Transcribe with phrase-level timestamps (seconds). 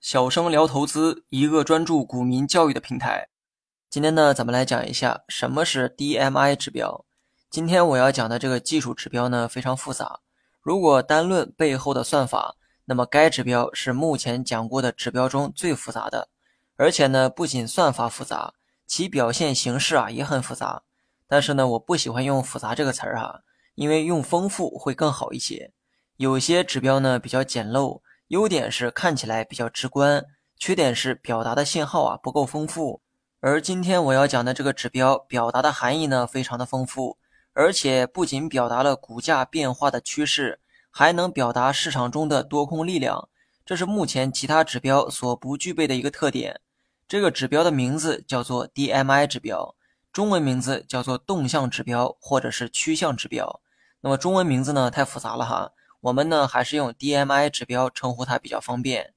[0.00, 3.28] 小生聊投资，一个专注股民教育的平台。
[3.88, 7.04] 今天呢，咱们来讲一下什么是 DMI 指标。
[7.48, 10.18] 今天我要讲的这个技术指标呢，非常复杂。
[10.60, 12.56] 如果单论背后的算法，
[12.86, 16.28] 那么该指标是目前讲过的指标中最复杂的。
[16.76, 18.54] 而且呢，不仅算法复杂，
[18.86, 20.82] 其表现形式啊也很复杂。
[21.28, 23.42] 但是呢，我不喜欢用复杂这个词儿哈，
[23.76, 25.72] 因为用丰富会更好一些。
[26.18, 30.24] 有些指标呢比较简陋，优点是看起来比较直观，
[30.58, 33.02] 缺点是表达的信号啊不够丰富。
[33.40, 37.18] 而今天我要讲的这个指标，表达的含义呢非常的丰富，
[37.52, 40.58] 而且不仅表达了股价变化的趋势，
[40.90, 43.28] 还能表达市场中的多空力量，
[43.66, 46.60] 这是目前其他指标所不具备的一个特点。
[47.06, 49.76] 这个指标的名字叫做 DMI 指标。
[50.14, 53.60] 中文名字叫做动向指标或者是趋向指标，
[54.00, 59.14] 那么中文名字呢太复杂了哈，我们呢还是用 DMI 指标称呼它比较方便。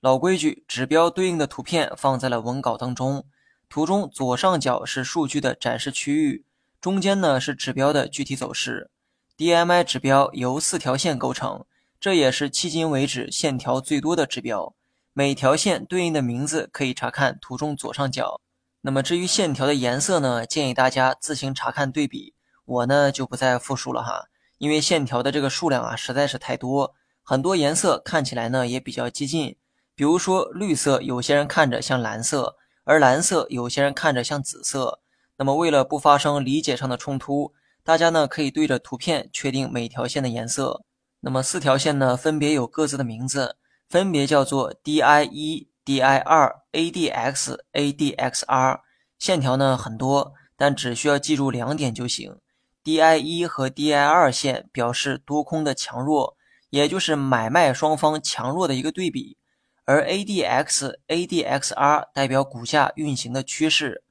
[0.00, 3.24] 老规矩，指标对应的图片放在了文稿当中，
[3.68, 6.44] 图中左上角是数据的展示区域，
[6.80, 8.90] 中间呢是指标的具体走势。
[9.36, 11.64] DMI 指标由四条线构成，
[11.98, 14.74] 这也是迄今为止线条最多的指标。
[15.12, 18.40] 每条线对应的名字可以查看图中左上角。
[18.82, 24.26] 那么至于线条的颜色呢，建议大家自行查看对比，我呢就不再复述了哈，
[24.58, 29.56] 因为线条的这个数量啊实在是太多，很多颜色看起来呢也比较接近，
[29.94, 35.00] 比如说绿色，有些人看着像蓝色，而蓝色有些人看着像紫色。
[35.36, 37.52] 那么为了不发生理解上的冲突，
[37.84, 40.82] 大家呢可以对着图片确定每条线的颜色。
[41.20, 43.56] 那么四条线呢分别有各自的名字，
[43.88, 45.68] 分别叫做 DI 一。
[45.86, 48.80] D I 二 A D X A D X R
[49.20, 52.38] 线条呢很多，但只需要记住两点就行。
[52.86, 56.36] D I 一和 D I 二线表示多空的强弱，
[56.70, 59.36] 也就是买卖双方强弱的一个对比，
[59.84, 64.04] 而 A D X A D X R 代表股价运行的趋势。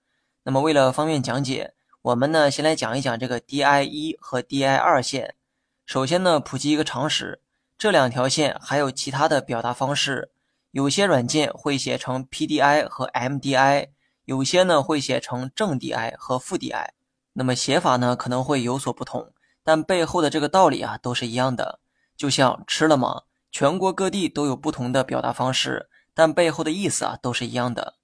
[0.43, 5.35] 那么为了方便讲解，我们呢先来讲一讲这个 D I 一和 D I 二线。
[5.85, 7.39] 首先呢普及一个常识，
[7.77, 10.31] 这两条线还有其他的表达方式。
[10.71, 13.87] 有些软件会写成 PDI 和 MDI，
[14.25, 16.89] 有些呢会写成正 DI 和负 DI。
[17.37, 21.79] 那么写法呢可能会有所不同，但背后的这个道理啊都是一样的。
[22.17, 23.23] 就像吃了吗？
[23.51, 27.95] 全国各地都有不同的表达方式，但背后的意思啊都是一样的。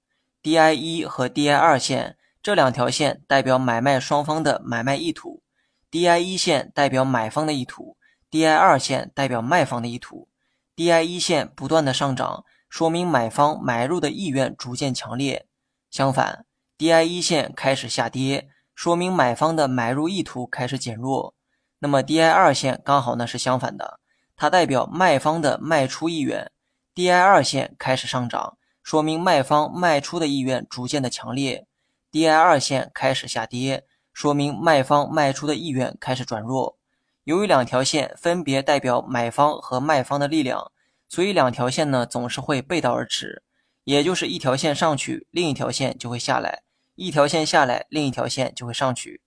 [0.42, 5.42] DI 一和 DI 二线这两条线代表买卖双方的买卖意图
[5.90, 7.96] ，DI 一线代表买方的意图
[8.30, 10.28] ，DI 二线代表卖方的意图。
[10.76, 12.44] DI 一线不断的上涨。
[12.68, 15.46] 说明买方买入的意愿逐渐强烈，
[15.90, 16.46] 相反
[16.78, 21.34] ，DI 一线开始下跌，说明买方的买入意图开始减弱。
[21.78, 24.00] 那么 DI 二线刚好呢是相反的，
[24.36, 26.50] 它代表卖方的卖出意愿。
[26.94, 31.66] DI 二线开始上涨，说明卖方卖出的意愿逐渐的强烈。
[32.10, 36.76] DI 二线开始下跌，说明卖方卖出的意愿开始转弱。
[37.24, 40.70] 由于两条线分别代表买方和卖方的力量。
[41.08, 43.42] 所以两条线呢总是会背道而驰，
[43.84, 46.62] 也就是一条线上去，另一条线就会下来；
[47.02, 49.20] 一条线下来，另一条线就会上去。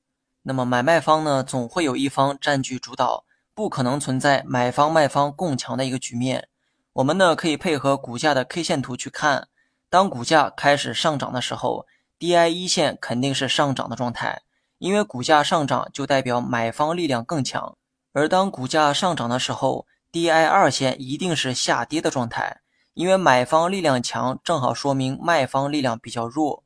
[0.44, 6.48] 那么买卖方呢总会有一方占据主导，不可能存在买方卖方共强的一个局面。
[6.94, 9.50] 我们呢可以配合股价的 K 线图去看，
[9.90, 11.86] 当股价开始上涨的时候
[12.18, 14.44] ，DI 一线肯定是上涨的状态，
[14.78, 17.76] 因为股价上涨就代表买方力量更强；
[18.14, 22.62] 而当股价上涨的时候，DI 二线一定是下跌的状态，
[22.94, 26.65] 因为买方力量强，正好说明卖方力量比较弱。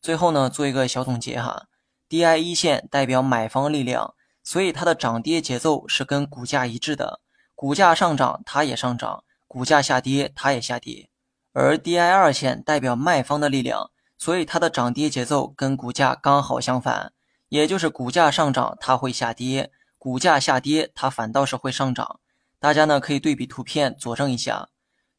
[0.00, 1.66] 最后呢，做一个小总结哈
[2.08, 7.20] ，DI 一线代表买方力量，所以它的涨跌节奏是跟股价一致的，
[7.54, 11.10] 股价上涨它也上涨，股价下跌它也下跌。
[11.52, 17.12] 而 DI 二线代表卖方的力量，所以它的涨跌节奏跟股价刚好相反，
[17.48, 22.20] 也就是股价上涨它会下跌，股价下跌它反倒是会上涨。
[22.58, 24.68] 大家呢可以对比图片佐证一下。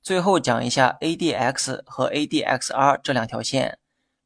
[0.01, 3.77] 最后讲一下 ADX 和 ADXR 这两条线，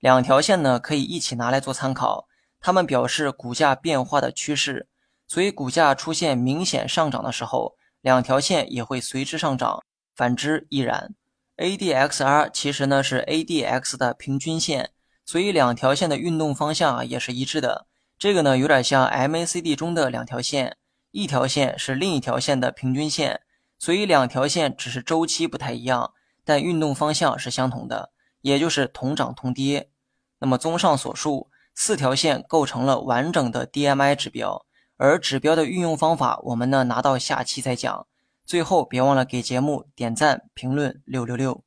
[0.06, 2.28] 两条线呢可以一起拿来做参考，
[2.60, 4.88] 它们表示股价变化的趋势，
[5.28, 9.84] 所以股价出现明显上涨的时候，两条线也会随之上涨，
[10.16, 11.16] 反之亦然。
[11.58, 14.92] ADXR 其实呢是 ADX 的平均线，
[15.26, 17.88] 所以两条线的运动方向啊也是一致的。
[18.20, 20.78] 这个呢有点像 MACD 中的两条线。
[21.10, 23.42] 一条线是另一条线的平均线，
[23.80, 26.14] 所以两条线只是周期不太一样，
[26.44, 28.12] 但运动方向是相同的，
[28.42, 29.90] 也就是同涨同跌。
[30.40, 34.66] 那么综上所述，四条线构成了完整的 DMI 指标，
[34.98, 38.08] 而指标的运用方法，我们呢拿到下期再讲。
[38.46, 41.64] 最后别忘了给节目点赞、评论六六六。